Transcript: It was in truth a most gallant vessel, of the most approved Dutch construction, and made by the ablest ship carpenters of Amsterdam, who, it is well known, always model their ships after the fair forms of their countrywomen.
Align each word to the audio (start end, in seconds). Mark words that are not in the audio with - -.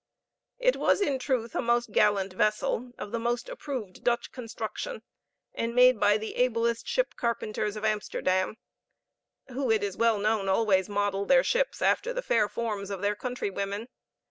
It 0.57 0.77
was 0.77 0.99
in 0.99 1.19
truth 1.19 1.53
a 1.53 1.61
most 1.61 1.91
gallant 1.91 2.33
vessel, 2.33 2.91
of 2.97 3.11
the 3.11 3.19
most 3.19 3.47
approved 3.49 4.03
Dutch 4.03 4.31
construction, 4.31 5.03
and 5.53 5.75
made 5.75 5.99
by 5.99 6.17
the 6.17 6.37
ablest 6.37 6.87
ship 6.87 7.13
carpenters 7.15 7.75
of 7.75 7.85
Amsterdam, 7.85 8.57
who, 9.49 9.69
it 9.69 9.83
is 9.83 9.95
well 9.95 10.17
known, 10.17 10.49
always 10.49 10.89
model 10.89 11.27
their 11.27 11.43
ships 11.43 11.83
after 11.83 12.13
the 12.13 12.23
fair 12.23 12.49
forms 12.49 12.89
of 12.89 13.01
their 13.03 13.15
countrywomen. 13.15 13.89